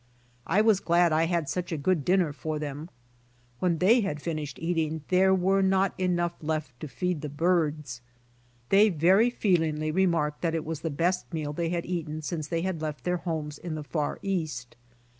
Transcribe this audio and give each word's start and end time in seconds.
I 0.47 0.61
was 0.61 0.79
glad 0.79 1.13
I 1.13 1.25
had 1.27 1.47
such 1.47 1.71
a 1.71 1.77
good 1.77 2.03
dinner 2.03 2.33
for 2.33 2.57
them. 2.57 2.89
When 3.59 3.77
they 3.77 4.01
had 4.01 4.19
finished 4.19 4.57
eating 4.57 5.03
there 5.09 5.31
was 5.31 5.63
not 5.63 5.93
enough 5.99 6.33
left 6.41 6.79
to 6.79 6.87
feed 6.87 7.21
the 7.21 7.29
birds. 7.29 8.01
They 8.69 8.89
very 8.89 9.29
feelingly 9.29 9.91
remarked 9.91 10.41
that 10.41 10.55
it 10.55 10.65
was 10.65 10.79
the 10.81 10.89
best 10.89 11.31
meal 11.31 11.53
they 11.53 11.69
had 11.69 11.85
eaten 11.85 12.23
since 12.23 12.47
they 12.47 12.63
had 12.63 12.81
left 12.81 13.03
their 13.03 13.17
homes 13.17 13.59
in 13.59 13.75
the 13.75 13.83
far 13.83 14.17
East. 14.23 14.75